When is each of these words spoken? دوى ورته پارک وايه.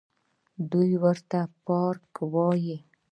دوى 0.71 0.91
ورته 1.03 1.39
پارک 1.65 2.13
وايه. 2.33 2.79